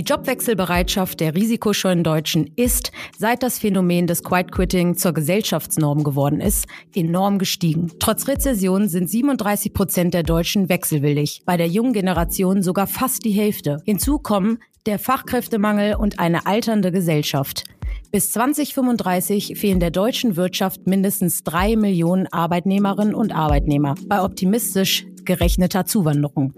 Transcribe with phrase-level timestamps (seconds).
[0.00, 6.40] Die Jobwechselbereitschaft der risikoscheuen Deutschen ist, seit das Phänomen des Quiet Quitting zur Gesellschaftsnorm geworden
[6.40, 7.92] ist, enorm gestiegen.
[7.98, 13.30] Trotz Rezession sind 37 Prozent der Deutschen wechselwillig, bei der jungen Generation sogar fast die
[13.32, 13.82] Hälfte.
[13.84, 17.64] Hinzu kommen der Fachkräftemangel und eine alternde Gesellschaft.
[18.10, 25.84] Bis 2035 fehlen der deutschen Wirtschaft mindestens drei Millionen Arbeitnehmerinnen und Arbeitnehmer bei optimistisch gerechneter
[25.84, 26.52] Zuwanderung.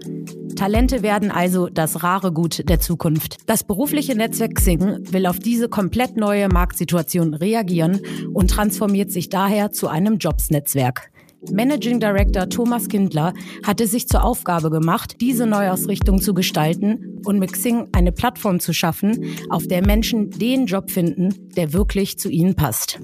[0.55, 3.37] Talente werden also das rare Gut der Zukunft.
[3.47, 8.01] Das berufliche Netzwerk Xing will auf diese komplett neue Marktsituation reagieren
[8.33, 11.11] und transformiert sich daher zu einem Jobsnetzwerk.
[11.51, 13.33] Managing Director Thomas Kindler
[13.65, 18.73] hatte sich zur Aufgabe gemacht, diese Neuausrichtung zu gestalten und mit Xing eine Plattform zu
[18.73, 22.99] schaffen, auf der Menschen den Job finden, der wirklich zu ihnen passt.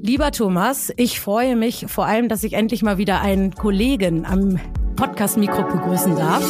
[0.00, 4.58] Lieber Thomas, ich freue mich vor allem, dass ich endlich mal wieder einen Kollegen am
[4.96, 6.44] Podcast-Mikro begrüßen darf.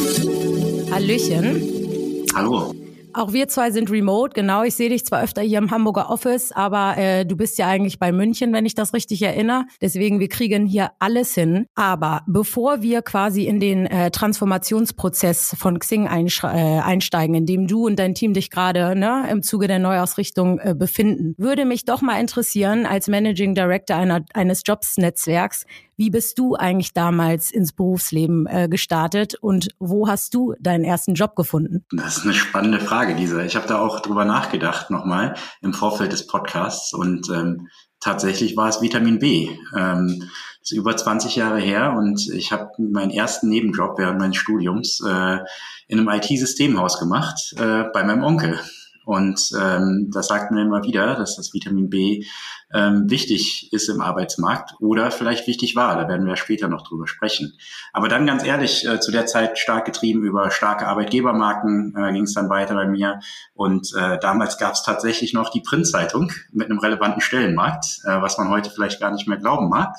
[0.91, 2.25] Hallöchen.
[2.35, 2.73] Hallo.
[3.15, 4.63] Auch wir zwei sind remote, genau.
[4.63, 7.99] Ich sehe dich zwar öfter hier im Hamburger Office, aber äh, du bist ja eigentlich
[7.99, 9.65] bei München, wenn ich das richtig erinnere.
[9.81, 11.67] Deswegen, wir kriegen hier alles hin.
[11.75, 17.85] Aber bevor wir quasi in den äh, Transformationsprozess von Xing äh, einsteigen, in dem du
[17.85, 22.01] und dein Team dich gerade ne, im Zuge der Neuausrichtung äh, befinden, würde mich doch
[22.01, 28.47] mal interessieren, als Managing Director einer, eines Jobs-Netzwerks, wie bist du eigentlich damals ins Berufsleben
[28.47, 31.85] äh, gestartet und wo hast du deinen ersten Job gefunden?
[31.91, 33.43] Das ist eine spannende Frage, Lisa.
[33.43, 37.67] Ich habe da auch drüber nachgedacht nochmal im Vorfeld des Podcasts und ähm,
[37.99, 39.49] tatsächlich war es Vitamin B.
[39.75, 40.29] Ähm,
[40.61, 45.01] das ist über 20 Jahre her und ich habe meinen ersten Nebenjob während meines Studiums
[45.05, 45.39] äh,
[45.87, 48.59] in einem IT-Systemhaus gemacht äh, bei meinem Onkel.
[49.05, 52.25] Und ähm, das sagt mir immer wieder, dass das Vitamin B
[52.73, 55.95] ähm, wichtig ist im Arbeitsmarkt oder vielleicht wichtig war.
[55.95, 57.53] Da werden wir später noch drüber sprechen.
[57.91, 62.23] Aber dann ganz ehrlich, äh, zu der Zeit stark getrieben über starke Arbeitgebermarken äh, ging
[62.23, 63.19] es dann weiter bei mir.
[63.53, 68.37] Und äh, damals gab es tatsächlich noch die Printzeitung mit einem relevanten Stellenmarkt, äh, was
[68.37, 69.95] man heute vielleicht gar nicht mehr glauben mag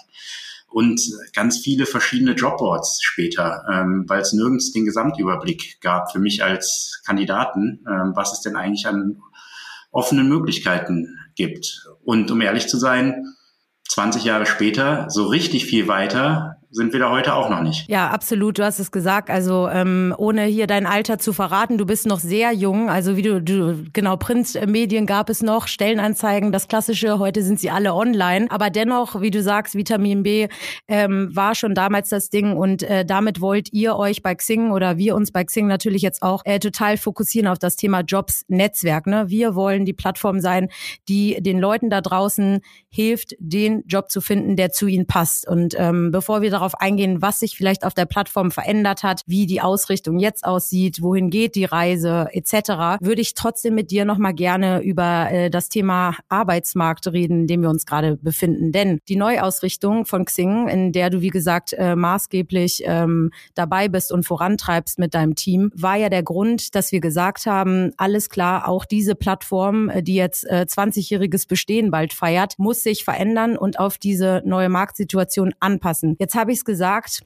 [0.74, 1.00] und
[1.32, 7.00] ganz viele verschiedene Jobboards später, ähm, weil es nirgends den Gesamtüberblick gab für mich als
[7.06, 9.22] Kandidaten, ähm, was es denn eigentlich an
[9.92, 11.86] offenen Möglichkeiten gibt.
[12.02, 13.24] Und um ehrlich zu sein,
[13.88, 17.88] 20 Jahre später, so richtig viel weiter sind wir da heute auch noch nicht.
[17.88, 18.58] Ja, absolut.
[18.58, 19.30] Du hast es gesagt.
[19.30, 22.90] Also ähm, ohne hier dein Alter zu verraten, du bist noch sehr jung.
[22.90, 27.20] Also wie du, du genau Printmedien gab es noch, Stellenanzeigen, das Klassische.
[27.20, 28.46] Heute sind sie alle online.
[28.50, 30.48] Aber dennoch, wie du sagst, Vitamin B
[30.88, 34.98] ähm, war schon damals das Ding und äh, damit wollt ihr euch bei Xing oder
[34.98, 39.06] wir uns bei Xing natürlich jetzt auch äh, total fokussieren auf das Thema Jobs Netzwerk.
[39.06, 39.26] Ne?
[39.28, 40.68] Wir wollen die Plattform sein,
[41.08, 45.46] die den Leuten da draußen hilft, den Job zu finden, der zu ihnen passt.
[45.46, 49.22] Und ähm, bevor wir darauf darauf eingehen, was sich vielleicht auf der Plattform verändert hat,
[49.26, 54.06] wie die Ausrichtung jetzt aussieht, wohin geht die Reise etc., würde ich trotzdem mit dir
[54.06, 58.72] nochmal gerne über äh, das Thema Arbeitsmarkt reden, in dem wir uns gerade befinden.
[58.72, 64.10] Denn die Neuausrichtung von Xing, in der du, wie gesagt, äh, maßgeblich ähm, dabei bist
[64.10, 68.68] und vorantreibst mit deinem Team, war ja der Grund, dass wir gesagt haben, alles klar,
[68.68, 73.78] auch diese Plattform, äh, die jetzt äh, 20-jähriges Bestehen bald feiert, muss sich verändern und
[73.78, 76.16] auf diese neue Marktsituation anpassen.
[76.18, 77.22] Jetzt habe ich es gesagt,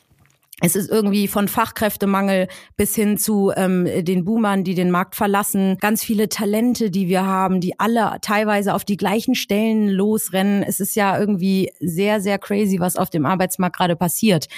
[0.61, 5.77] es ist irgendwie von Fachkräftemangel bis hin zu ähm, den Boomern, die den Markt verlassen.
[5.81, 10.65] Ganz viele Talente, die wir haben, die alle teilweise auf die gleichen Stellen losrennen.
[10.65, 14.49] Es ist ja irgendwie sehr, sehr crazy, was auf dem Arbeitsmarkt gerade passiert.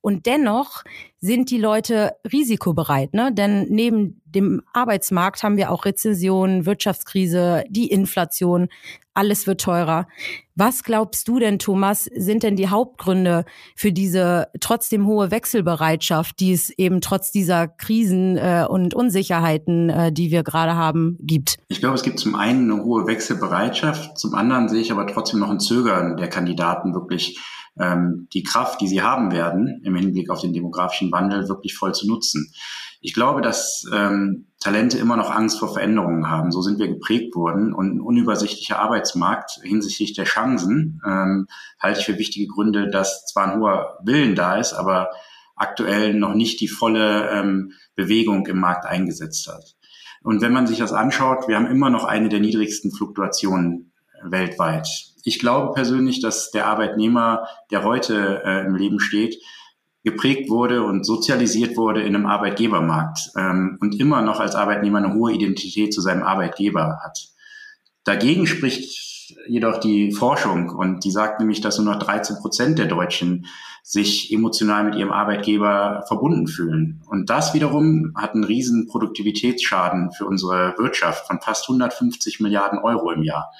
[0.00, 0.84] Und dennoch
[1.20, 3.32] sind die Leute risikobereit, ne?
[3.32, 8.68] Denn neben dem Arbeitsmarkt haben wir auch Rezession, Wirtschaftskrise, die Inflation,
[9.14, 10.06] alles wird teurer.
[10.54, 16.52] Was glaubst du denn, Thomas, sind denn die Hauptgründe für diese trotzdem hohe Wechselbereitschaft, die
[16.52, 21.56] es eben trotz dieser Krisen äh, und Unsicherheiten, äh, die wir gerade haben, gibt?
[21.66, 25.40] Ich glaube, es gibt zum einen eine hohe Wechselbereitschaft, zum anderen sehe ich aber trotzdem
[25.40, 27.40] noch ein Zögern der Kandidaten wirklich
[27.78, 31.94] ähm, die Kraft, die sie haben werden, im Hinblick auf den demografischen Wandel wirklich voll
[31.94, 32.52] zu nutzen.
[33.00, 36.50] Ich glaube, dass ähm, Talente immer noch Angst vor Veränderungen haben.
[36.50, 37.72] So sind wir geprägt worden.
[37.72, 41.46] Und ein unübersichtlicher Arbeitsmarkt hinsichtlich der Chancen ähm,
[41.80, 45.10] halte ich für wichtige Gründe, dass zwar ein hoher Willen da ist, aber
[45.54, 49.76] aktuell noch nicht die volle ähm, Bewegung im Markt eingesetzt hat.
[50.22, 53.92] Und wenn man sich das anschaut, wir haben immer noch eine der niedrigsten Fluktuationen
[54.22, 54.88] weltweit.
[55.24, 59.36] Ich glaube persönlich, dass der Arbeitnehmer, der heute äh, im Leben steht,
[60.04, 65.14] geprägt wurde und sozialisiert wurde in einem Arbeitgebermarkt ähm, und immer noch als Arbeitnehmer eine
[65.14, 67.28] hohe Identität zu seinem Arbeitgeber hat.
[68.04, 72.86] Dagegen spricht jedoch die Forschung und die sagt nämlich, dass nur noch 13 Prozent der
[72.86, 73.46] Deutschen
[73.82, 77.02] sich emotional mit ihrem Arbeitgeber verbunden fühlen.
[77.06, 83.10] Und das wiederum hat einen riesen Produktivitätsschaden für unsere Wirtschaft von fast 150 Milliarden Euro
[83.10, 83.50] im Jahr.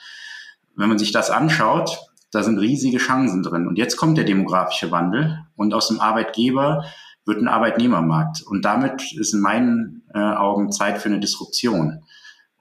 [0.78, 1.98] Wenn man sich das anschaut,
[2.30, 3.66] da sind riesige Chancen drin.
[3.66, 6.84] Und jetzt kommt der demografische Wandel und aus dem Arbeitgeber
[7.26, 8.42] wird ein Arbeitnehmermarkt.
[8.42, 12.04] Und damit ist in meinen äh, Augen Zeit für eine Disruption.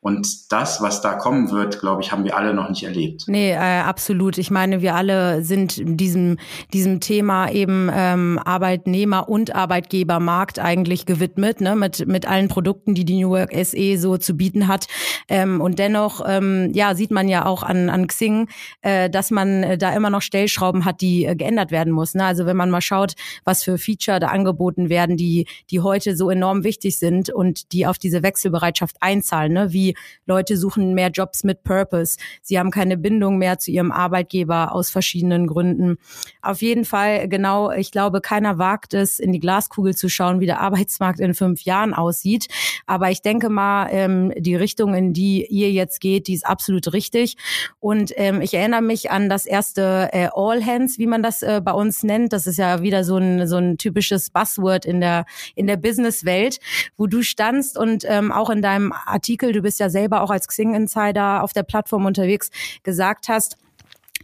[0.07, 3.25] Und das, was da kommen wird, glaube ich, haben wir alle noch nicht erlebt.
[3.27, 4.37] Nee, äh, absolut.
[4.37, 6.37] Ich meine, wir alle sind diesem,
[6.71, 11.75] diesem Thema eben ähm, Arbeitnehmer- und Arbeitgebermarkt eigentlich gewidmet, ne?
[11.75, 14.87] mit, mit allen Produkten, die die New Work SE so zu bieten hat.
[15.27, 18.47] Ähm, und dennoch, ähm, ja, sieht man ja auch an, an Xing,
[18.83, 22.15] äh, dass man äh, da immer noch Stellschrauben hat, die äh, geändert werden muss.
[22.15, 22.23] Ne?
[22.23, 26.29] Also wenn man mal schaut, was für Feature da angeboten werden, die, die heute so
[26.29, 29.73] enorm wichtig sind und die auf diese Wechselbereitschaft einzahlen, ne?
[29.73, 32.17] wie Leute suchen mehr Jobs mit Purpose.
[32.41, 35.97] Sie haben keine Bindung mehr zu ihrem Arbeitgeber aus verschiedenen Gründen.
[36.41, 40.45] Auf jeden Fall, genau, ich glaube, keiner wagt es, in die Glaskugel zu schauen, wie
[40.45, 42.47] der Arbeitsmarkt in fünf Jahren aussieht.
[42.85, 46.93] Aber ich denke mal, ähm, die Richtung, in die ihr jetzt geht, die ist absolut
[46.93, 47.35] richtig.
[47.79, 51.61] Und ähm, ich erinnere mich an das erste äh, All Hands, wie man das äh,
[51.63, 52.33] bei uns nennt.
[52.33, 56.59] Das ist ja wieder so ein, so ein typisches Buzzword in der, in der Businesswelt,
[56.97, 60.47] wo du standst und ähm, auch in deinem Artikel, du bist ja selber auch als
[60.47, 62.49] Xing Insider auf der Plattform unterwegs,
[62.83, 63.57] gesagt hast,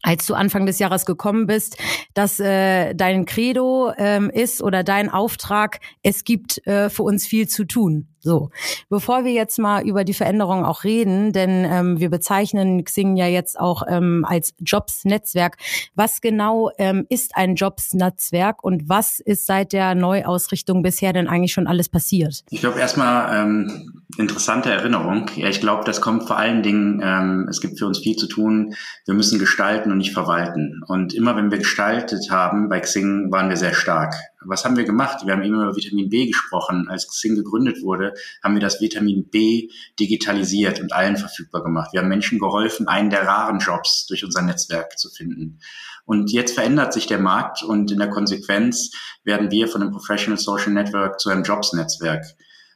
[0.01, 1.77] als du Anfang des Jahres gekommen bist,
[2.13, 7.47] dass äh, dein Credo ähm, ist oder dein Auftrag, es gibt äh, für uns viel
[7.47, 8.12] zu tun.
[8.25, 8.51] So,
[8.89, 13.27] bevor wir jetzt mal über die Veränderung auch reden, denn ähm, wir bezeichnen Xing ja
[13.27, 15.57] jetzt auch ähm, als Jobs-Netzwerk.
[15.93, 21.51] Was genau ähm, ist ein Jobs-Netzwerk und was ist seit der Neuausrichtung bisher denn eigentlich
[21.51, 22.45] schon alles passiert?
[22.49, 25.25] Ich glaube erstmal ähm, interessante Erinnerung.
[25.35, 28.27] Ja, ich glaube, das kommt vor allen Dingen, ähm, es gibt für uns viel zu
[28.27, 28.73] tun.
[29.05, 30.81] Wir müssen gestalten und nicht verwalten.
[30.87, 34.15] Und immer wenn wir gestaltet haben bei Xing, waren wir sehr stark.
[34.45, 35.25] Was haben wir gemacht?
[35.25, 36.87] Wir haben immer über Vitamin B gesprochen.
[36.89, 38.13] Als Xing gegründet wurde,
[38.43, 39.69] haben wir das Vitamin B
[39.99, 41.93] digitalisiert und allen verfügbar gemacht.
[41.93, 45.59] Wir haben Menschen geholfen, einen der raren Jobs durch unser Netzwerk zu finden.
[46.05, 48.91] Und jetzt verändert sich der Markt und in der Konsequenz
[49.23, 52.25] werden wir von einem Professional Social Network zu einem Jobs-Netzwerk.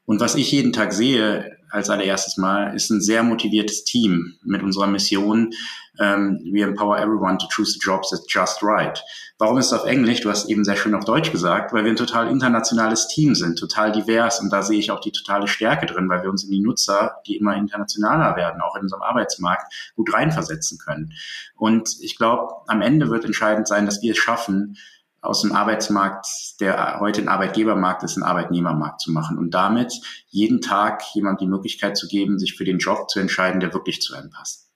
[0.06, 4.64] Und was ich jeden Tag sehe, als allererstes Mal, ist ein sehr motiviertes Team mit
[4.64, 5.52] unserer Mission,
[6.00, 9.04] ähm, we empower everyone to choose the jobs that's just right.
[9.40, 10.22] Warum ist es auf Englisch?
[10.22, 13.58] Du hast eben sehr schön auf Deutsch gesagt, weil wir ein total internationales Team sind,
[13.58, 16.52] total divers und da sehe ich auch die totale Stärke drin, weil wir uns in
[16.52, 21.14] die Nutzer, die immer internationaler werden, auch in unserem Arbeitsmarkt, gut reinversetzen können.
[21.56, 24.78] Und ich glaube, am Ende wird entscheidend sein, dass wir es schaffen,
[25.22, 26.28] aus dem Arbeitsmarkt,
[26.60, 29.94] der heute ein Arbeitgebermarkt ist, einen Arbeitnehmermarkt zu machen und damit
[30.30, 34.02] jeden Tag jemand die Möglichkeit zu geben, sich für den Job zu entscheiden, der wirklich
[34.02, 34.68] zu einem passt.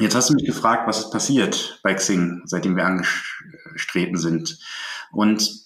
[0.00, 4.58] Jetzt hast du mich gefragt, was ist passiert bei Xing, seitdem wir angestreten sind.
[5.12, 5.63] Und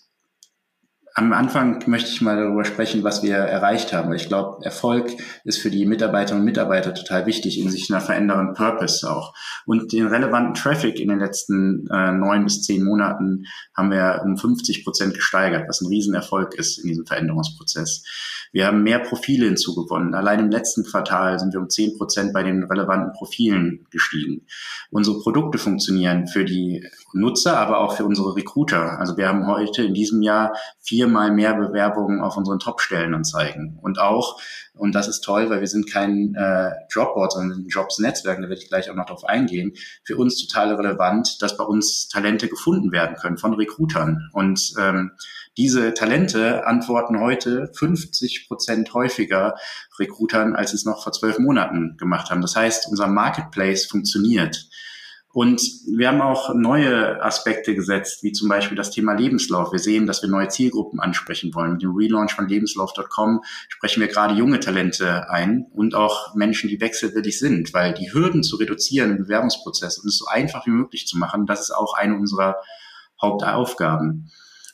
[1.19, 4.13] am Anfang möchte ich mal darüber sprechen, was wir erreicht haben.
[4.13, 5.11] Ich glaube, Erfolg
[5.43, 9.35] ist für die Mitarbeiterinnen und Mitarbeiter total wichtig, in sich einer verändernden Purpose auch.
[9.67, 14.37] Und den relevanten Traffic in den letzten äh, neun bis zehn Monaten haben wir um
[14.37, 18.05] 50 Prozent gesteigert, was ein Riesenerfolg ist in diesem Veränderungsprozess.
[18.53, 20.15] Wir haben mehr Profile hinzugewonnen.
[20.15, 24.47] Allein im letzten Quartal sind wir um 10 Prozent bei den relevanten Profilen gestiegen.
[24.91, 28.99] Unsere Produkte funktionieren für die Nutzer, aber auch für unsere Recruiter.
[28.99, 33.79] Also wir haben heute in diesem Jahr viermal mehr Bewerbungen auf unseren Top-Stellenanzeigen.
[33.83, 34.41] Und auch,
[34.75, 38.69] und das ist toll, weil wir sind kein äh, Jobboard, sondern Jobs-Netzwerk, da werde ich
[38.69, 39.73] gleich auch noch drauf eingehen,
[40.05, 44.31] für uns total relevant, dass bei uns Talente gefunden werden können von Recruitern.
[44.33, 45.13] Und ähm,
[45.59, 49.57] diese Talente antworten heute 50 Prozent häufiger
[49.99, 52.41] Recruitern, als es noch vor zwölf Monaten gemacht haben.
[52.41, 54.69] Das heißt, unser Marketplace funktioniert.
[55.33, 59.73] Und wir haben auch neue Aspekte gesetzt, wie zum Beispiel das Thema Lebenslauf.
[59.73, 61.73] Wir sehen, dass wir neue Zielgruppen ansprechen wollen.
[61.73, 66.81] Mit dem Relaunch von lebenslauf.com sprechen wir gerade junge Talente ein und auch Menschen, die
[66.81, 71.07] wechselwillig sind, weil die Hürden zu reduzieren im Bewerbungsprozess und es so einfach wie möglich
[71.07, 72.57] zu machen, das ist auch eine unserer
[73.21, 74.31] Hauptaufgaben.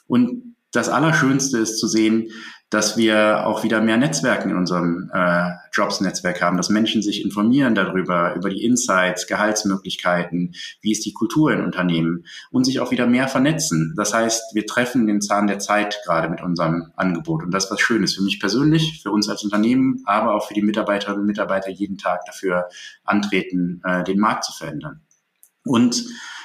[0.07, 2.31] Und das Allerschönste ist zu sehen,
[2.71, 7.77] dass wir auch wieder mehr Netzwerken in unserem äh, Jobs-Netzwerk haben, dass Menschen sich informieren
[7.77, 13.07] darüber, über die Insights, Gehaltsmöglichkeiten, wie ist die Kultur in Unternehmen und sich auch wieder
[13.07, 13.95] mehr vernetzen.
[13.97, 17.71] Das heißt, wir treffen den Zahn der Zeit gerade mit unserem Angebot und das ist
[17.71, 21.27] was Schönes für mich persönlich, für uns als Unternehmen, aber auch für die Mitarbeiterinnen und
[21.27, 22.69] Mitarbeiter jeden Tag dafür
[23.05, 25.03] antreten, äh, den Markt zu verändern.
[25.65, 26.05] Und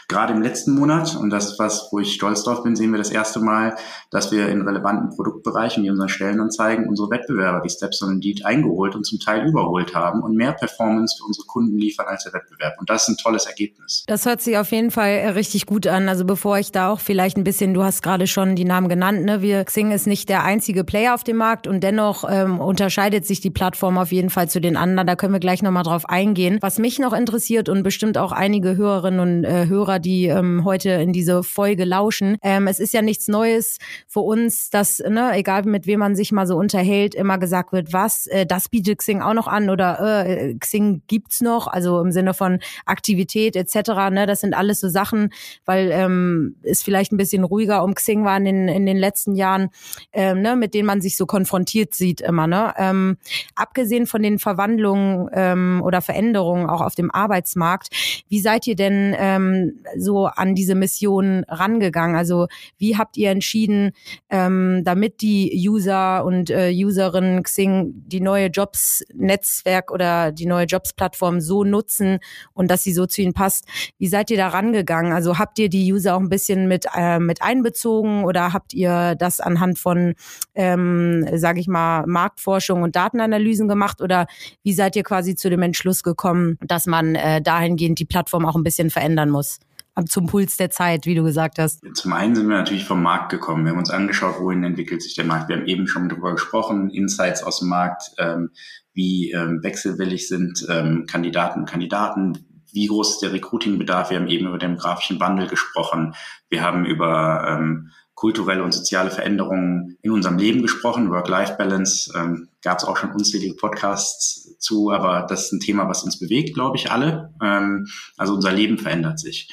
[0.10, 2.98] gerade im letzten Monat, und das ist was, wo ich stolz drauf bin, sehen wir
[2.98, 3.76] das erste Mal,
[4.10, 8.96] dass wir in relevanten Produktbereichen wie unseren Stellenanzeigen unsere Wettbewerber wie Steps und Indeed eingeholt
[8.96, 12.74] und zum Teil überholt haben und mehr Performance für unsere Kunden liefern als der Wettbewerb.
[12.80, 14.04] Und das ist ein tolles Ergebnis.
[14.08, 16.10] Das hört sich auf jeden Fall richtig gut an.
[16.10, 19.24] Also bevor ich da auch vielleicht ein bisschen, du hast gerade schon die Namen genannt,
[19.24, 19.44] ne?
[19.44, 23.42] Wir Xing ist nicht der einzige Player auf dem Markt und dennoch ähm, unterscheidet sich
[23.42, 25.06] die Plattform auf jeden Fall zu den anderen.
[25.06, 26.58] Da können wir gleich nochmal drauf eingehen.
[26.62, 30.90] Was mich noch interessiert und bestimmt auch einige Hörerinnen und äh, Hörer, die ähm, heute
[30.90, 32.38] in diese Folge lauschen.
[32.42, 33.78] Ähm, es ist ja nichts Neues
[34.08, 37.94] für uns, dass, ne, egal mit wem man sich mal so unterhält, immer gesagt wird,
[37.94, 42.12] was, äh, das bietet Xing auch noch an oder äh, Xing gibt's noch, also im
[42.12, 44.10] Sinne von Aktivität etc.
[44.12, 45.32] Ne, das sind alles so Sachen,
[45.66, 49.36] weil ähm, es vielleicht ein bisschen ruhiger um Xing war in den, in den letzten
[49.36, 49.70] Jahren,
[50.14, 52.48] ähm, ne, mit denen man sich so konfrontiert sieht immer.
[52.48, 52.74] Ne?
[52.78, 53.18] Ähm,
[53.56, 57.90] abgesehen von den Verwandlungen ähm, oder Veränderungen auch auf dem Arbeitsmarkt,
[58.30, 62.16] wie seid ihr denn ähm, so an diese Mission rangegangen?
[62.16, 63.92] Also wie habt ihr entschieden,
[64.30, 71.42] ähm, damit die User und äh, Userinnen Xing die neue Jobs-Netzwerk oder die neue Jobs-Plattform
[71.42, 72.20] so nutzen
[72.54, 73.66] und dass sie so zu ihnen passt?
[73.98, 75.14] Wie seid ihr da rangegangen?
[75.14, 79.16] Also habt ihr die User auch ein bisschen mit, äh, mit einbezogen oder habt ihr
[79.16, 80.14] das anhand von,
[80.56, 84.28] ähm, sage ich mal, Marktforschung und Datenanalysen gemacht oder
[84.64, 88.56] wie seid ihr quasi zu dem Entschluss gekommen, dass man äh, dahingehend die Plattform auch
[88.56, 89.60] ein bisschen verändern muss?
[90.08, 91.82] Zum Puls der Zeit, wie du gesagt hast?
[91.94, 93.66] Zum einen sind wir natürlich vom Markt gekommen.
[93.66, 95.50] Wir haben uns angeschaut, wohin entwickelt sich der Markt.
[95.50, 98.52] Wir haben eben schon darüber gesprochen, Insights aus dem Markt, ähm,
[98.94, 104.10] wie ähm, wechselwillig sind ähm, Kandidaten und Kandidaten, wie groß ist der Recruiting-Bedarf.
[104.10, 106.14] Wir haben eben über den grafischen Wandel gesprochen.
[106.50, 111.10] Wir haben über ähm, kulturelle und soziale Veränderungen in unserem Leben gesprochen.
[111.10, 116.04] Work-Life-Balance ähm, gab es auch schon unzählige Podcasts zu, aber das ist ein Thema, was
[116.04, 117.34] uns bewegt, glaube ich, alle.
[117.42, 117.88] Ähm,
[118.18, 119.50] also unser Leben verändert sich.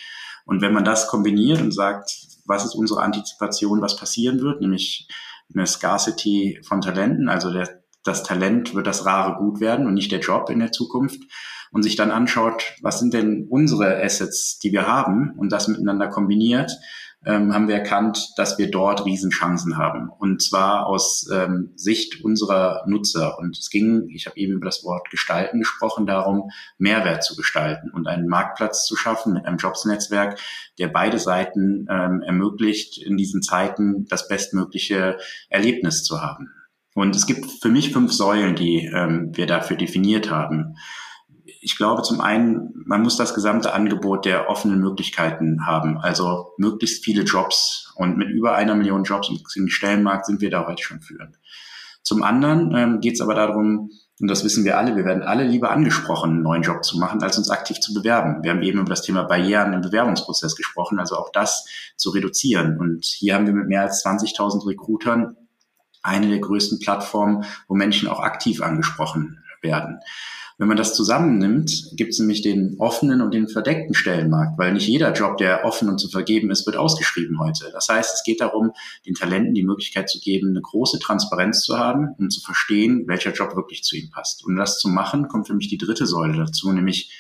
[0.47, 2.11] Und wenn man das kombiniert und sagt,
[2.47, 5.09] was ist unsere Antizipation, was passieren wird, nämlich
[5.53, 10.13] eine Scarcity von Talenten, also der, das Talent wird das rare Gut werden und nicht
[10.13, 11.21] der Job in der Zukunft
[11.73, 16.09] und sich dann anschaut, was sind denn unsere Assets, die wir haben und das miteinander
[16.09, 16.73] kombiniert,
[17.27, 20.09] ähm, haben wir erkannt, dass wir dort Riesenchancen haben.
[20.09, 23.39] Und zwar aus ähm, Sicht unserer Nutzer.
[23.39, 27.91] Und es ging, ich habe eben über das Wort Gestalten gesprochen, darum, Mehrwert zu gestalten
[27.91, 30.39] und einen Marktplatz zu schaffen mit einem Jobsnetzwerk,
[30.79, 35.19] der beide Seiten ähm, ermöglicht, in diesen Zeiten das bestmögliche
[35.51, 36.53] Erlebnis zu haben.
[36.95, 40.77] Und es gibt für mich fünf Säulen, die ähm, wir dafür definiert haben
[41.61, 47.05] ich glaube zum einen, man muss das gesamte Angebot der offenen Möglichkeiten haben, also möglichst
[47.05, 47.93] viele Jobs.
[47.97, 51.39] Und mit über einer Million Jobs im Stellenmarkt sind wir da heute schon führend.
[52.03, 55.45] Zum anderen ähm, geht es aber darum, und das wissen wir alle, wir werden alle
[55.45, 58.43] lieber angesprochen, einen neuen Job zu machen, als uns aktiv zu bewerben.
[58.43, 62.79] Wir haben eben über das Thema Barrieren im Bewerbungsprozess gesprochen, also auch das zu reduzieren.
[62.79, 65.37] Und hier haben wir mit mehr als 20.000 Recruitern
[66.03, 70.01] eine der größten Plattformen, wo Menschen auch aktiv angesprochen werden.
[70.59, 74.89] Wenn man das zusammennimmt, gibt es nämlich den offenen und den verdeckten Stellenmarkt, weil nicht
[74.89, 77.69] jeder Job, der offen und zu vergeben ist, wird ausgeschrieben heute.
[77.73, 78.73] Das heißt, es geht darum,
[79.05, 83.33] den Talenten die Möglichkeit zu geben, eine große Transparenz zu haben und zu verstehen, welcher
[83.33, 84.47] Job wirklich zu ihnen passt.
[84.47, 87.13] Und um das zu machen, kommt für mich die dritte Säule dazu, nämlich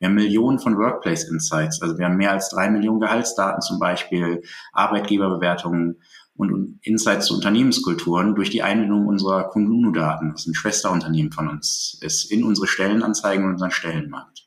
[0.00, 1.82] wir haben Millionen von Workplace Insights.
[1.82, 4.42] Also wir haben mehr als drei Millionen Gehaltsdaten zum Beispiel,
[4.72, 6.00] Arbeitgeberbewertungen,
[6.40, 12.30] und Insights zu Unternehmenskulturen durch die Einbindung unserer Kununu-Daten, das ein Schwesterunternehmen von uns ist,
[12.30, 14.46] in unsere Stellenanzeigen und unseren Stellenmarkt.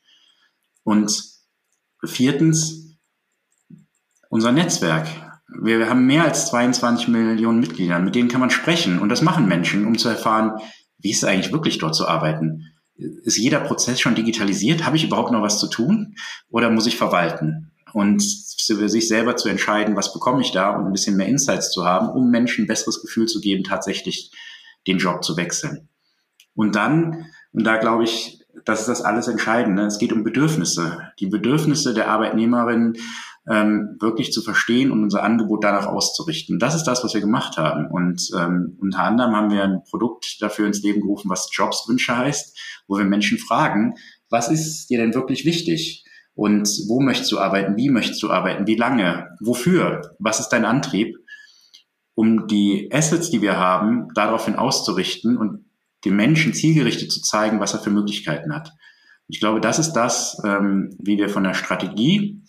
[0.82, 1.22] Und
[2.04, 2.96] viertens,
[4.28, 5.06] unser Netzwerk.
[5.62, 8.98] Wir haben mehr als 22 Millionen Mitglieder, mit denen kann man sprechen.
[8.98, 10.60] Und das machen Menschen, um zu erfahren,
[10.98, 12.72] wie ist es eigentlich wirklich dort zu arbeiten?
[12.96, 14.84] Ist jeder Prozess schon digitalisiert?
[14.86, 16.16] Habe ich überhaupt noch was zu tun?
[16.48, 17.70] Oder muss ich verwalten?
[17.94, 18.24] Und
[18.66, 21.84] für sich selber zu entscheiden, was bekomme ich da und ein bisschen mehr Insights zu
[21.84, 24.32] haben, um Menschen ein besseres Gefühl zu geben, tatsächlich
[24.88, 25.88] den Job zu wechseln.
[26.54, 31.12] Und dann, und da glaube ich, das ist das alles Entscheidende, es geht um Bedürfnisse.
[31.20, 32.94] Die Bedürfnisse der Arbeitnehmerin
[33.48, 36.58] ähm, wirklich zu verstehen und unser Angebot danach auszurichten.
[36.58, 37.86] Das ist das, was wir gemacht haben.
[37.86, 42.58] Und ähm, unter anderem haben wir ein Produkt dafür ins Leben gerufen, was Jobswünsche heißt,
[42.88, 43.94] wo wir Menschen fragen,
[44.30, 46.03] was ist dir denn wirklich wichtig?
[46.34, 47.76] Und wo möchtest du arbeiten?
[47.76, 48.66] Wie möchtest du arbeiten?
[48.66, 49.36] Wie lange?
[49.40, 50.16] Wofür?
[50.18, 51.16] Was ist dein Antrieb?
[52.14, 55.64] Um die Assets, die wir haben, daraufhin auszurichten und
[56.04, 58.72] dem Menschen zielgerichtet zu zeigen, was er für Möglichkeiten hat.
[59.26, 62.42] Ich glaube, das ist das, ähm, wie wir von der Strategie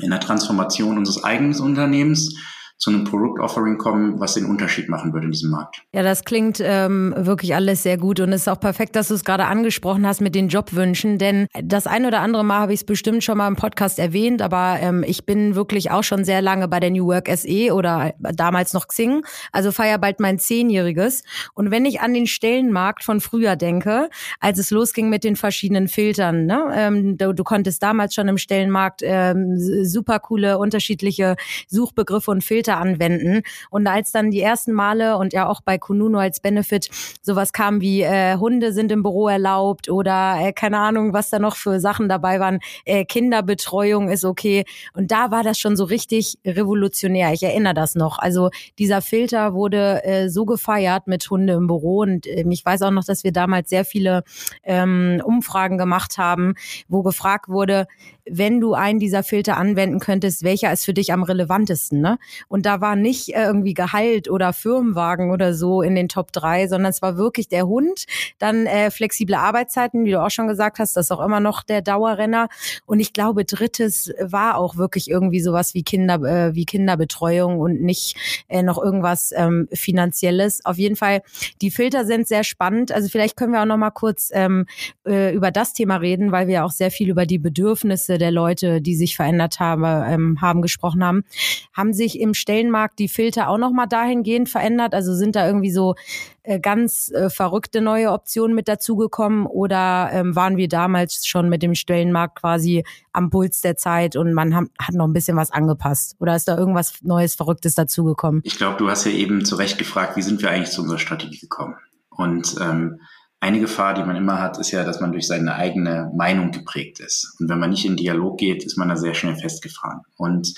[0.00, 2.36] in der Transformation unseres eigenen Unternehmens
[2.82, 5.84] zu einem Produkt-Offering kommen, was den Unterschied machen würde in diesem Markt.
[5.94, 9.14] Ja, das klingt ähm, wirklich alles sehr gut und es ist auch perfekt, dass du
[9.14, 12.80] es gerade angesprochen hast mit den Jobwünschen, denn das ein oder andere Mal habe ich
[12.80, 16.42] es bestimmt schon mal im Podcast erwähnt, aber ähm, ich bin wirklich auch schon sehr
[16.42, 21.22] lange bei der New Work SE oder damals noch Xing, also feier bald mein Zehnjähriges
[21.54, 24.10] und wenn ich an den Stellenmarkt von früher denke,
[24.40, 26.64] als es losging mit den verschiedenen Filtern, ne?
[26.74, 31.36] Ähm, du, du konntest damals schon im Stellenmarkt ähm, super coole unterschiedliche
[31.68, 33.42] Suchbegriffe und Filter Produkte anwenden.
[33.70, 36.88] Und als dann die ersten Male und ja auch bei Kununo als Benefit
[37.22, 41.38] sowas kam wie äh, Hunde sind im Büro erlaubt oder äh, keine Ahnung, was da
[41.38, 44.64] noch für Sachen dabei waren, äh, Kinderbetreuung ist okay.
[44.94, 47.32] Und da war das schon so richtig revolutionär.
[47.32, 48.18] Ich erinnere das noch.
[48.18, 52.82] Also dieser Filter wurde äh, so gefeiert mit Hunde im Büro und äh, ich weiß
[52.82, 54.22] auch noch, dass wir damals sehr viele
[54.64, 56.54] ähm, Umfragen gemacht haben,
[56.88, 57.86] wo gefragt wurde,
[58.28, 62.00] wenn du einen dieser Filter anwenden könntest, welcher ist für dich am relevantesten?
[62.00, 62.18] Ne?
[62.48, 66.68] Und da war nicht äh, irgendwie Gehalt oder Firmenwagen oder so in den Top 3,
[66.68, 68.06] sondern es war wirklich der Hund,
[68.38, 71.62] dann äh, flexible Arbeitszeiten, wie du auch schon gesagt hast, das ist auch immer noch
[71.62, 72.48] der Dauerrenner.
[72.86, 77.82] Und ich glaube, drittes war auch wirklich irgendwie sowas wie Kinder, äh, wie Kinderbetreuung und
[77.82, 78.16] nicht
[78.48, 80.64] äh, noch irgendwas ähm, Finanzielles.
[80.64, 81.22] Auf jeden Fall,
[81.60, 82.92] die Filter sind sehr spannend.
[82.92, 84.66] Also vielleicht können wir auch noch mal kurz ähm,
[85.06, 88.80] äh, über das Thema reden, weil wir auch sehr viel über die Bedürfnisse der Leute,
[88.80, 91.24] die sich verändert haben, ähm, haben gesprochen haben.
[91.72, 94.92] Haben sich im Stellenmarkt die Filter auch nochmal dahingehend verändert?
[94.92, 95.94] Also sind da irgendwie so
[96.42, 101.62] äh, ganz äh, verrückte neue Optionen mit dazugekommen oder ähm, waren wir damals schon mit
[101.62, 105.50] dem Stellenmarkt quasi am Puls der Zeit und man hat, hat noch ein bisschen was
[105.50, 106.16] angepasst?
[106.20, 108.42] Oder ist da irgendwas Neues, Verrücktes dazugekommen?
[108.44, 110.98] Ich glaube, du hast ja eben zu Recht gefragt, wie sind wir eigentlich zu unserer
[110.98, 111.76] Strategie gekommen?
[112.10, 113.00] Und ähm,
[113.40, 117.00] eine Gefahr, die man immer hat, ist ja, dass man durch seine eigene Meinung geprägt
[117.00, 117.34] ist.
[117.40, 120.02] Und wenn man nicht in Dialog geht, ist man da sehr schnell festgefahren.
[120.16, 120.52] Und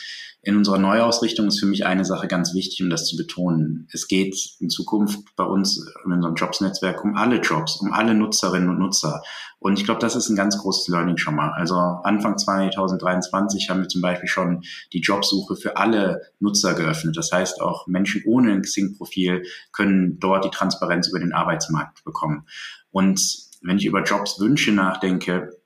[0.45, 3.89] in unserer Neuausrichtung ist für mich eine Sache ganz wichtig, um das zu betonen.
[3.93, 8.69] Es geht in Zukunft bei uns in unserem Jobs-Netzwerk um alle Jobs, um alle Nutzerinnen
[8.69, 9.23] und Nutzer.
[9.59, 11.53] Und ich glaube, das ist ein ganz großes Learning schon mal.
[11.53, 17.17] Also Anfang 2023 haben wir zum Beispiel schon die Jobsuche für alle Nutzer geöffnet.
[17.17, 22.47] Das heißt, auch Menschen ohne ein Xing-Profil können dort die Transparenz über den Arbeitsmarkt bekommen.
[22.91, 23.21] Und
[23.63, 25.57] wenn ich über Jobswünsche nachdenke,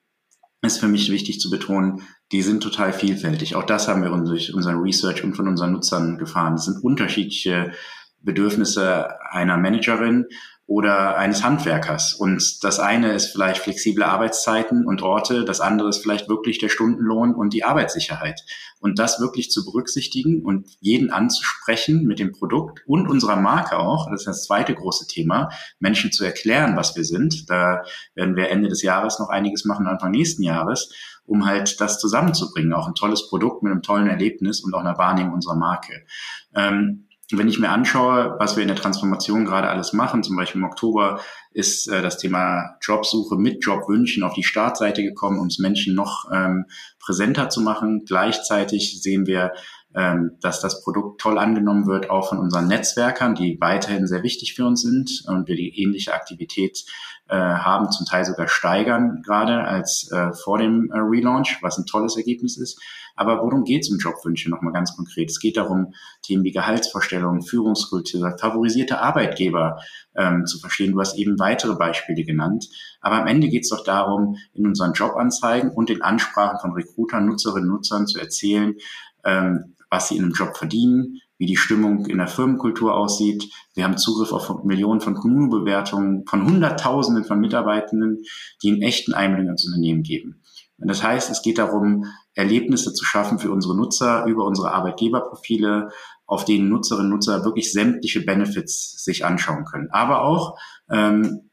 [0.63, 3.55] ist für mich wichtig zu betonen, die sind total vielfältig.
[3.57, 6.55] Auch das haben wir durch unseren Research und von unseren Nutzern gefahren.
[6.55, 7.73] Es sind unterschiedliche
[8.21, 10.27] Bedürfnisse einer Managerin
[10.69, 12.13] oder eines Handwerkers.
[12.13, 16.69] Und das eine ist vielleicht flexible Arbeitszeiten und Orte, das andere ist vielleicht wirklich der
[16.69, 18.45] Stundenlohn und die Arbeitssicherheit.
[18.79, 24.11] Und das wirklich zu berücksichtigen und jeden anzusprechen mit dem Produkt und unserer Marke auch,
[24.11, 25.49] das ist das zweite große Thema,
[25.81, 27.49] Menschen zu erklären, was wir sind.
[27.49, 27.83] Da
[28.15, 30.93] werden wir Ende des Jahres noch einiges machen, Anfang nächsten Jahres,
[31.25, 32.75] um halt das zusammenzubringen.
[32.75, 36.05] Auch ein tolles Produkt mit einem tollen Erlebnis und auch einer Wahrnehmung unserer Marke.
[36.55, 40.61] Ähm, wenn ich mir anschaue, was wir in der Transformation gerade alles machen, zum Beispiel
[40.61, 41.21] im Oktober
[41.53, 46.25] ist äh, das Thema Jobsuche mit Jobwünschen auf die Startseite gekommen, um es Menschen noch
[46.33, 46.65] ähm,
[46.99, 48.05] präsenter zu machen.
[48.07, 49.53] Gleichzeitig sehen wir,
[50.41, 54.65] dass das Produkt toll angenommen wird, auch von unseren Netzwerkern, die weiterhin sehr wichtig für
[54.65, 56.85] uns sind und wir die ähnliche Aktivität
[57.29, 61.85] äh, haben, zum Teil sogar steigern gerade als äh, vor dem äh, Relaunch, was ein
[61.85, 62.81] tolles Ergebnis ist.
[63.17, 65.29] Aber worum geht es um Jobwünsche nochmal ganz konkret?
[65.29, 69.79] Es geht darum, Themen wie Gehaltsvorstellungen, Führungskultur, favorisierte Arbeitgeber
[70.17, 70.93] ähm, zu verstehen.
[70.93, 72.69] Du hast eben weitere Beispiele genannt.
[73.01, 77.27] Aber am Ende geht es doch darum, in unseren Jobanzeigen und den Ansprachen von Recruitern,
[77.27, 78.77] Nutzerinnen und Nutzern zu erzählen,
[79.25, 83.45] ähm, was sie in einem Job verdienen, wie die Stimmung in der Firmenkultur aussieht.
[83.75, 88.23] Wir haben Zugriff auf Millionen von Kommunenbewertungen von Hunderttausenden von Mitarbeitenden,
[88.63, 90.43] die einen echten Einblick ins Unternehmen geben.
[90.81, 95.91] Und das heißt, es geht darum, Erlebnisse zu schaffen für unsere Nutzer über unsere Arbeitgeberprofile,
[96.27, 99.89] auf denen Nutzerinnen und Nutzer wirklich sämtliche Benefits sich anschauen können.
[99.91, 100.57] Aber auch
[100.91, 101.48] ähm,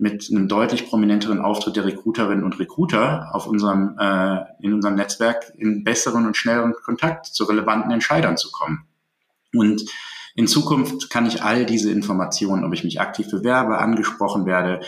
[0.00, 5.52] mit einem deutlich prominenteren Auftritt der Recruiterinnen und Recruiter auf unserem, äh, in unserem Netzwerk
[5.56, 8.86] in besseren und schnelleren Kontakt zu relevanten Entscheidern zu kommen.
[9.54, 9.82] Und
[10.34, 14.80] in Zukunft kann ich all diese Informationen, ob ich mich aktiv bewerbe, angesprochen werde,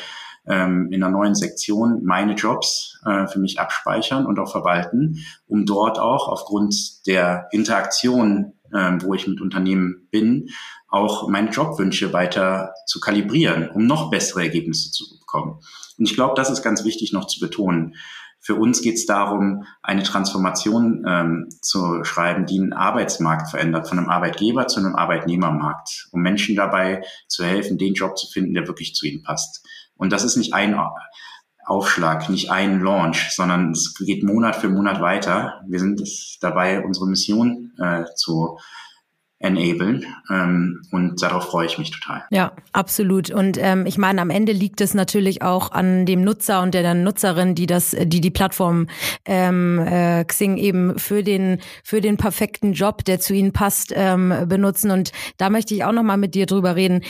[0.47, 5.67] ähm, in einer neuen Sektion meine Jobs äh, für mich abspeichern und auch verwalten, um
[5.67, 10.51] dort auch aufgrund der Interaktion, äh, wo ich mit Unternehmen bin,
[10.89, 15.61] auch meine Jobwünsche weiter zu kalibrieren, um noch bessere Ergebnisse zu bekommen.
[15.99, 17.95] Und ich glaube, das ist ganz wichtig noch zu betonen.
[18.43, 23.99] Für uns geht es darum, eine Transformation ähm, zu schreiben, die einen Arbeitsmarkt verändert, von
[23.99, 28.67] einem Arbeitgeber zu einem Arbeitnehmermarkt, um Menschen dabei zu helfen, den Job zu finden, der
[28.67, 29.67] wirklich zu ihnen passt.
[29.95, 30.75] Und das ist nicht ein
[31.71, 35.63] Aufschlag, nicht ein Launch, sondern es geht Monat für Monat weiter.
[35.69, 36.03] Wir sind
[36.41, 38.59] dabei, unsere Mission äh, zu
[39.41, 40.05] enablen.
[40.31, 42.23] Ähm, und darauf freue ich mich total.
[42.31, 43.31] Ja, absolut.
[43.31, 46.93] Und ähm, ich meine, am Ende liegt es natürlich auch an dem Nutzer und der
[46.93, 48.87] Nutzerin, die das, die die Plattform
[49.25, 54.45] ähm, äh, Xing eben für den für den perfekten Job, der zu ihnen passt, ähm,
[54.47, 54.91] benutzen.
[54.91, 57.01] Und da möchte ich auch noch mal mit dir drüber reden,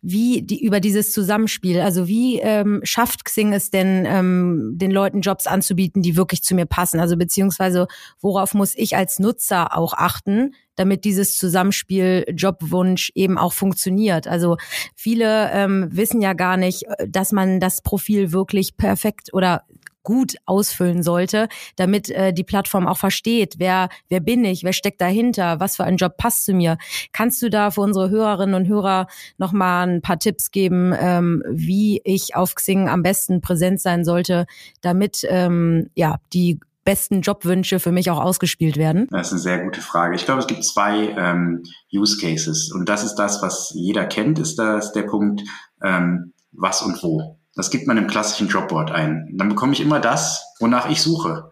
[0.00, 1.80] wie die über dieses Zusammenspiel.
[1.80, 6.54] Also wie ähm, schafft Xing es denn, ähm, den Leuten Jobs anzubieten, die wirklich zu
[6.54, 7.00] mir passen?
[7.00, 7.88] Also beziehungsweise
[8.20, 14.26] worauf muss ich als Nutzer auch achten, damit dieses Zusammenspiel Jobwunsch eben auch funktioniert.
[14.26, 14.56] Also
[14.96, 19.64] viele ähm, wissen ja gar nicht, äh, dass man das Profil wirklich perfekt oder
[20.02, 25.02] gut ausfüllen sollte, damit äh, die Plattform auch versteht, wer wer bin ich, wer steckt
[25.02, 26.78] dahinter, was für ein Job passt zu mir.
[27.12, 31.42] Kannst du da für unsere Hörerinnen und Hörer noch mal ein paar Tipps geben, ähm,
[31.50, 34.46] wie ich auf Xing am besten präsent sein sollte,
[34.80, 39.06] damit ähm, ja die besten Jobwünsche für mich auch ausgespielt werden?
[39.10, 40.16] Das ist eine sehr gute Frage.
[40.16, 41.62] Ich glaube, es gibt zwei ähm,
[41.92, 45.42] Use Cases und das ist das, was jeder kennt, ist das der Punkt,
[45.82, 47.38] ähm, was und wo.
[47.54, 49.28] Das gibt man im klassischen Jobboard ein.
[49.34, 51.50] Dann bekomme ich immer das, wonach ich suche.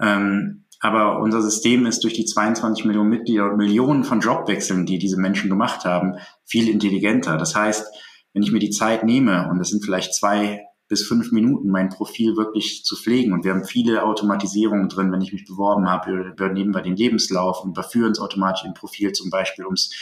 [0.00, 4.98] Ähm, aber unser System ist durch die 22 Millionen Mitglieder und Millionen von Jobwechseln, die
[4.98, 6.14] diese Menschen gemacht haben,
[6.44, 7.36] viel intelligenter.
[7.36, 7.86] Das heißt,
[8.32, 11.90] wenn ich mir die Zeit nehme, und das sind vielleicht zwei bis fünf Minuten mein
[11.90, 13.32] Profil wirklich zu pflegen.
[13.32, 17.62] Und wir haben viele Automatisierungen drin, wenn ich mich beworben habe, übernehmen wir den Lebenslauf
[17.62, 19.94] und überführen es automatisch im Profil zum Beispiel, um es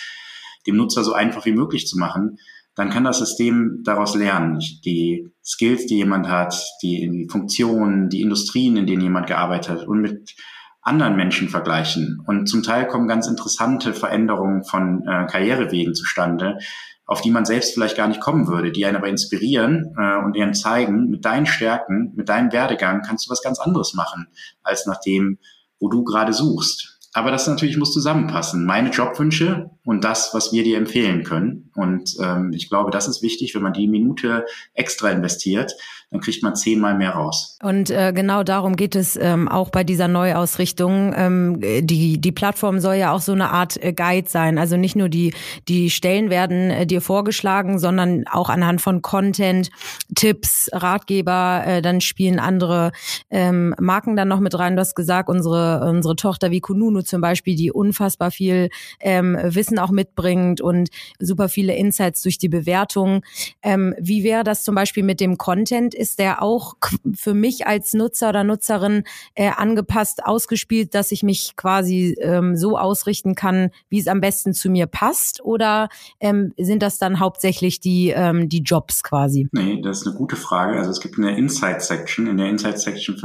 [0.66, 2.38] dem Nutzer so einfach wie möglich zu machen.
[2.77, 4.61] Dann kann das System daraus lernen.
[4.85, 10.01] Die Skills, die jemand hat, die Funktionen, die Industrien, in denen jemand gearbeitet hat und
[10.01, 10.37] mit
[10.83, 12.22] anderen Menschen vergleichen.
[12.27, 16.59] Und zum Teil kommen ganz interessante Veränderungen von äh, Karrierewegen zustande,
[17.07, 20.37] auf die man selbst vielleicht gar nicht kommen würde, die einen aber inspirieren äh, und
[20.37, 24.27] ihnen zeigen, mit deinen Stärken, mit deinem Werdegang kannst du was ganz anderes machen,
[24.62, 25.38] als nach dem,
[25.79, 26.99] wo du gerade suchst.
[27.12, 28.66] Aber das natürlich muss zusammenpassen.
[28.66, 31.70] Meine Jobwünsche und das, was wir dir empfehlen können.
[31.77, 34.44] Und ähm, ich glaube, das ist wichtig, wenn man die Minute
[34.75, 35.77] extra investiert,
[36.11, 37.59] dann kriegt man zehnmal mehr raus.
[37.62, 41.12] Und äh, genau darum geht es ähm, auch bei dieser Neuausrichtung.
[41.16, 44.57] Ähm, die, die Plattform soll ja auch so eine Art äh, Guide sein.
[44.59, 45.35] Also nicht nur die,
[45.66, 49.70] die Stellen werden äh, dir vorgeschlagen, sondern auch anhand von Content,
[50.14, 51.64] Tipps, Ratgeber.
[51.66, 52.92] Äh, dann spielen andere
[53.31, 54.77] ähm, Marken dann noch mit rein.
[54.77, 58.70] Du hast gesagt, unsere, unsere Tochter wie Kununu zum Beispiel, die unfassbar viel
[59.01, 63.23] ähm, Wissen auch mitbringt und super viele Insights durch die Bewertung.
[63.62, 65.97] Ähm, wie wäre das zum Beispiel mit dem Content?
[65.97, 66.75] ist der auch
[67.15, 72.79] für mich als Nutzer oder Nutzerin äh, angepasst, ausgespielt, dass ich mich quasi ähm, so
[72.79, 75.43] ausrichten kann, wie es am besten zu mir passt?
[75.43, 75.89] Oder
[76.21, 79.49] ähm, sind das dann hauptsächlich die, ähm, die Jobs quasi?
[79.53, 80.79] Nee, das ist eine gute Frage.
[80.79, 82.27] Also es gibt eine Insight-Section.
[82.27, 83.17] In der Insight-Section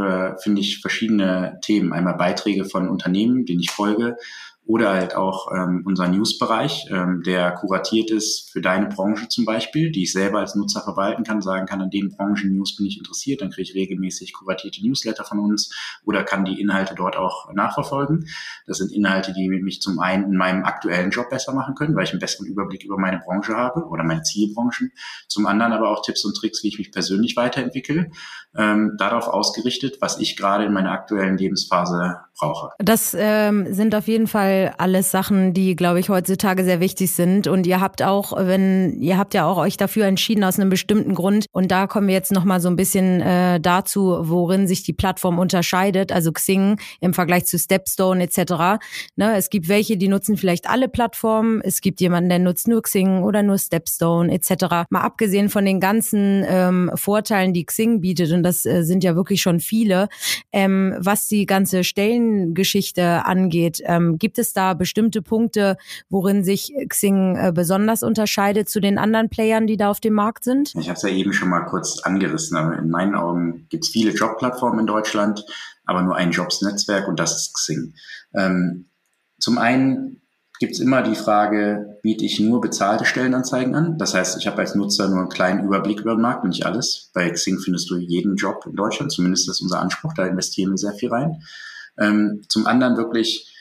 [0.42, 1.94] finde ich verschiedene Themen.
[1.94, 4.18] Einmal Beiträge von Unternehmen, denen ich folge,
[4.66, 9.92] oder halt auch ähm, unser Newsbereich, ähm, der kuratiert ist für deine Branche zum Beispiel,
[9.92, 13.42] die ich selber als Nutzer verwalten kann, sagen kann, an den Branchen-News bin ich interessiert,
[13.42, 15.74] dann kriege ich regelmäßig kuratierte Newsletter von uns
[16.06, 18.28] oder kann die Inhalte dort auch nachverfolgen.
[18.68, 22.04] Das sind Inhalte, die mich zum einen in meinem aktuellen Job besser machen können, weil
[22.04, 24.92] ich einen besseren Überblick über meine Branche habe oder meine Zielbranchen.
[25.28, 28.12] Zum anderen aber auch Tipps und Tricks, wie ich mich persönlich weiterentwickle,
[28.56, 32.72] ähm, darauf ausgerichtet, was ich gerade in meiner aktuellen Lebensphase brauche.
[32.80, 37.48] Das ähm, sind auf jeden Fall alles Sachen, die, glaube ich, heutzutage sehr wichtig sind.
[37.48, 41.16] Und ihr habt auch, wenn ihr habt ja auch euch dafür entschieden aus einem bestimmten
[41.16, 41.46] Grund.
[41.52, 44.94] Und da kommen wir jetzt noch mal so ein bisschen äh, dazu, worin sich die
[44.94, 48.82] Plattform unterscheidet, also Xing im Vergleich zu Stepstone etc.
[49.16, 51.62] Ne, es gibt welche, die nutzen vielleicht alle Plattformen.
[51.64, 54.88] Es gibt jemanden, der nutzt nur Xing oder nur Stepstone etc.
[54.90, 59.16] Mal abgesehen von den ganzen ähm, Vorteilen, die Xing bietet, und das äh, sind ja
[59.16, 60.08] wirklich schon viele,
[60.52, 63.82] ähm, was die ganze Stellen Geschichte angeht.
[63.86, 65.78] Ähm, gibt es da bestimmte Punkte,
[66.10, 70.44] worin sich Xing äh, besonders unterscheidet zu den anderen Playern, die da auf dem Markt
[70.44, 70.74] sind?
[70.76, 73.92] Ich habe es ja eben schon mal kurz angerissen, aber in meinen Augen gibt es
[73.92, 75.46] viele Jobplattformen in Deutschland,
[75.86, 77.94] aber nur ein Jobs-Netzwerk und das ist Xing.
[78.34, 78.86] Ähm,
[79.40, 80.22] zum einen
[80.62, 83.98] gibt es immer die Frage, biete ich nur bezahlte Stellenanzeigen an?
[83.98, 87.10] Das heißt, ich habe als Nutzer nur einen kleinen Überblick über den Markt, nicht alles.
[87.16, 90.78] Bei Xing findest du jeden Job in Deutschland, zumindest ist unser Anspruch, da investieren wir
[90.78, 91.42] sehr viel rein.
[91.98, 93.52] Ähm, zum anderen wirklich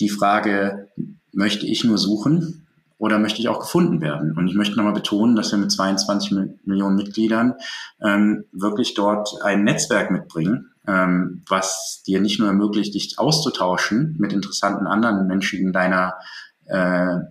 [0.00, 0.88] die Frage,
[1.32, 2.66] möchte ich nur suchen
[2.98, 4.36] oder möchte ich auch gefunden werden?
[4.36, 7.54] Und ich möchte nochmal betonen, dass wir mit 22 Millionen Mitgliedern
[8.00, 14.32] ähm, wirklich dort ein Netzwerk mitbringen, ähm, was dir nicht nur ermöglicht, dich auszutauschen mit
[14.32, 16.14] interessanten anderen Menschen in deiner
[16.66, 16.74] äh,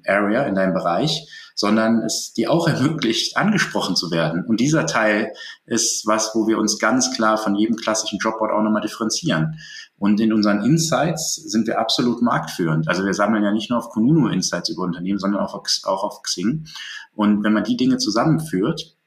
[0.08, 4.44] Area, in deinem Bereich, sondern es dir auch ermöglicht, angesprochen zu werden.
[4.46, 5.34] Und dieser Teil
[5.66, 9.60] ist was, wo wir uns ganz klar von jedem klassischen Jobboard auch nochmal differenzieren.
[9.98, 12.88] Und in unseren Insights sind wir absolut marktführend.
[12.88, 16.04] Also wir sammeln ja nicht nur auf Kununu Insights über Unternehmen, sondern auch auf, auch
[16.04, 16.66] auf Xing.
[17.14, 18.98] Und wenn man die Dinge zusammenführt,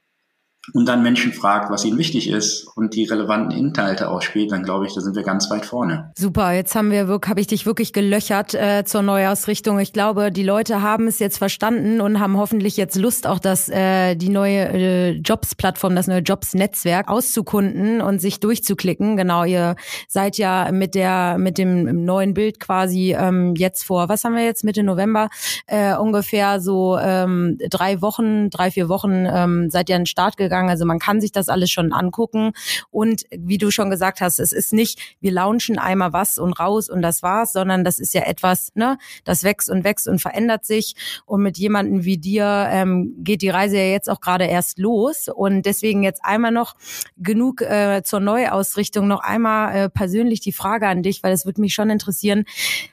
[0.72, 4.86] und dann Menschen fragt, was ihnen wichtig ist und die relevanten Inhalte ausspielt, dann glaube
[4.86, 6.12] ich, da sind wir ganz weit vorne.
[6.16, 9.78] Super, jetzt haben wir wirklich, habe ich dich wirklich gelöchert äh, zur Neuausrichtung.
[9.78, 13.68] Ich glaube, die Leute haben es jetzt verstanden und haben hoffentlich jetzt Lust, auch das
[13.68, 19.16] äh, die neue äh, Jobs-Plattform, das neue Jobs-Netzwerk auszukunden und sich durchzuklicken.
[19.16, 19.76] Genau, ihr
[20.08, 24.44] seid ja mit der mit dem neuen Bild quasi ähm, jetzt vor, was haben wir
[24.44, 25.28] jetzt Mitte November
[25.66, 30.36] äh, ungefähr so ähm, drei Wochen, drei vier Wochen ähm, seid ihr an den Start
[30.36, 30.70] gegangen gegangen.
[30.70, 32.52] Also man kann sich das alles schon angucken.
[32.90, 36.88] Und wie du schon gesagt hast, es ist nicht, wir launchen einmal was und raus
[36.88, 40.64] und das war's, sondern das ist ja etwas, ne, das wächst und wächst und verändert
[40.64, 40.94] sich.
[41.26, 45.28] Und mit jemandem wie dir ähm, geht die Reise ja jetzt auch gerade erst los.
[45.28, 46.74] Und deswegen jetzt einmal noch
[47.16, 51.60] genug äh, zur Neuausrichtung, noch einmal äh, persönlich die Frage an dich, weil es würde
[51.60, 52.44] mich schon interessieren.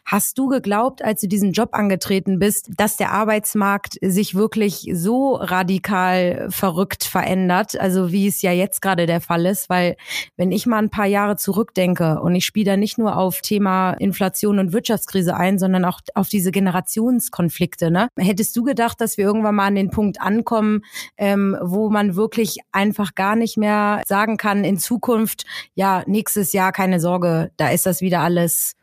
[0.06, 5.36] Hast du geglaubt, als du diesen Job angetreten bist, dass der Arbeitsmarkt sich wirklich so
[5.36, 7.53] radikal verrückt verändert?
[7.54, 9.96] Verändert, also wie es ja jetzt gerade der Fall ist, weil
[10.38, 13.94] wenn ich mal ein paar Jahre zurückdenke und ich spiele da nicht nur auf Thema
[13.94, 17.92] Inflation und Wirtschaftskrise ein, sondern auch auf diese Generationskonflikte.
[17.92, 18.08] Ne?
[18.18, 20.82] Hättest du gedacht, dass wir irgendwann mal an den Punkt ankommen,
[21.18, 26.72] ähm, wo man wirklich einfach gar nicht mehr sagen kann, in Zukunft, ja, nächstes Jahr
[26.72, 28.74] keine Sorge, da ist das wieder alles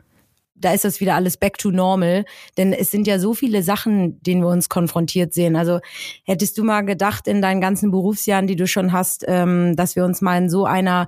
[0.60, 2.24] da ist das wieder alles back to normal.
[2.56, 5.56] Denn es sind ja so viele Sachen, denen wir uns konfrontiert sehen.
[5.56, 5.80] Also
[6.24, 10.04] hättest du mal gedacht in deinen ganzen Berufsjahren, die du schon hast, ähm, dass wir
[10.04, 11.06] uns mal in so einer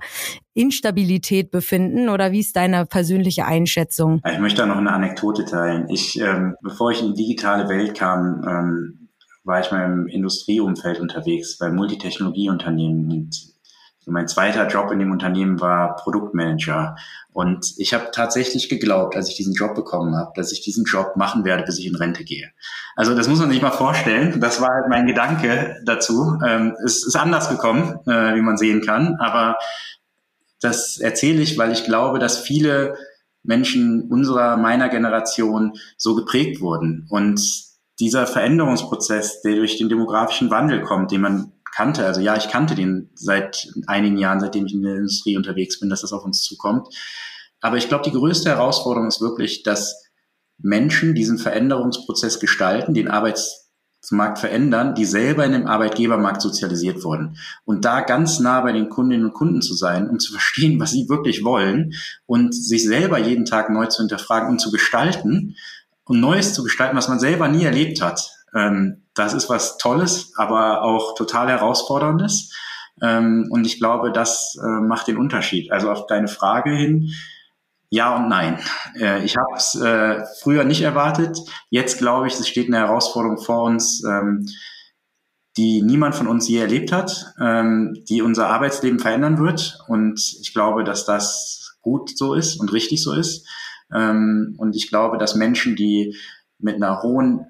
[0.53, 2.09] Instabilität befinden?
[2.09, 4.21] Oder wie ist deine persönliche Einschätzung?
[4.29, 5.87] Ich möchte da noch eine Anekdote teilen.
[5.89, 9.09] Ich, ähm, bevor ich in die digitale Welt kam, ähm,
[9.43, 13.29] war ich mal im Industrieumfeld unterwegs, bei Multitechnologieunternehmen.
[14.05, 16.95] Mein zweiter Job in dem Unternehmen war Produktmanager.
[17.31, 21.15] Und ich habe tatsächlich geglaubt, als ich diesen Job bekommen habe, dass ich diesen Job
[21.15, 22.51] machen werde, bis ich in Rente gehe.
[22.95, 24.39] Also das muss man sich mal vorstellen.
[24.39, 26.37] Das war halt mein Gedanke dazu.
[26.45, 29.15] Ähm, es ist anders gekommen, äh, wie man sehen kann.
[29.19, 29.57] Aber
[30.61, 32.95] das erzähle ich, weil ich glaube, dass viele
[33.43, 37.07] Menschen unserer, meiner Generation so geprägt wurden.
[37.09, 37.41] Und
[37.99, 42.05] dieser Veränderungsprozess, der durch den demografischen Wandel kommt, den man kannte.
[42.05, 45.89] Also ja, ich kannte den seit einigen Jahren, seitdem ich in der Industrie unterwegs bin,
[45.89, 46.87] dass das auf uns zukommt.
[47.61, 50.03] Aber ich glaube, die größte Herausforderung ist wirklich, dass
[50.61, 57.37] Menschen diesen Veränderungsprozess gestalten, den Arbeitsmarkt verändern, die selber in dem Arbeitgebermarkt sozialisiert wurden.
[57.65, 60.91] Und da ganz nah bei den Kundinnen und Kunden zu sein, um zu verstehen, was
[60.91, 61.93] sie wirklich wollen
[62.25, 65.55] und sich selber jeden Tag neu zu hinterfragen und zu gestalten
[66.05, 68.29] und Neues zu gestalten, was man selber nie erlebt hat.
[68.55, 72.51] Ähm, das ist was Tolles, aber auch total herausforderndes.
[73.01, 75.71] Ähm, und ich glaube, das äh, macht den Unterschied.
[75.71, 77.11] Also auf deine Frage hin,
[77.89, 78.59] ja und nein.
[78.99, 81.37] Äh, ich habe es äh, früher nicht erwartet.
[81.69, 84.47] Jetzt glaube ich, es steht eine Herausforderung vor uns, ähm,
[85.57, 89.77] die niemand von uns je erlebt hat, ähm, die unser Arbeitsleben verändern wird.
[89.87, 93.47] Und ich glaube, dass das gut so ist und richtig so ist.
[93.93, 96.17] Ähm, und ich glaube, dass Menschen, die
[96.57, 97.45] mit einer hohen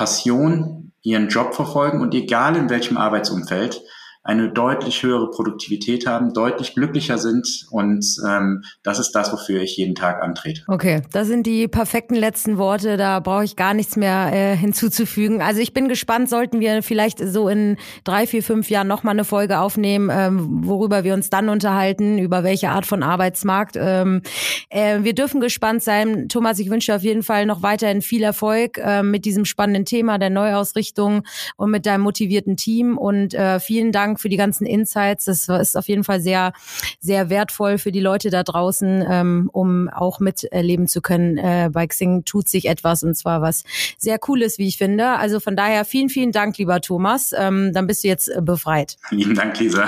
[0.00, 3.82] Passion ihren Job verfolgen und egal in welchem Arbeitsumfeld,
[4.22, 9.76] eine deutlich höhere Produktivität haben, deutlich glücklicher sind und ähm, das ist das, wofür ich
[9.78, 10.62] jeden Tag antrete.
[10.68, 15.40] Okay, das sind die perfekten letzten Worte, da brauche ich gar nichts mehr äh, hinzuzufügen.
[15.40, 19.24] Also ich bin gespannt, sollten wir vielleicht so in drei, vier, fünf Jahren nochmal eine
[19.24, 23.76] Folge aufnehmen, ähm, worüber wir uns dann unterhalten, über welche Art von Arbeitsmarkt.
[23.78, 24.20] Ähm,
[24.68, 26.28] äh, wir dürfen gespannt sein.
[26.28, 29.86] Thomas, ich wünsche dir auf jeden Fall noch weiterhin viel Erfolg äh, mit diesem spannenden
[29.86, 31.22] Thema der Neuausrichtung
[31.56, 35.26] und mit deinem motivierten Team und äh, vielen Dank Dank für die ganzen Insights.
[35.26, 36.52] Das ist auf jeden Fall sehr,
[37.00, 41.38] sehr wertvoll für die Leute da draußen, ähm, um auch miterleben zu können.
[41.38, 43.62] Äh, bei Xing tut sich etwas und zwar was
[43.98, 45.06] sehr Cooles, wie ich finde.
[45.18, 47.32] Also von daher vielen, vielen Dank, lieber Thomas.
[47.36, 48.96] Ähm, dann bist du jetzt äh, befreit.
[49.08, 49.86] Vielen Dank, Lisa.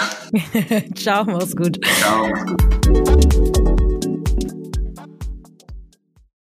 [0.95, 1.81] Ciao, mach's gut.
[2.01, 3.62] Ciao, mach's gut.